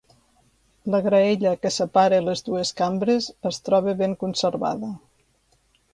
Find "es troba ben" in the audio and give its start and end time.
3.53-4.17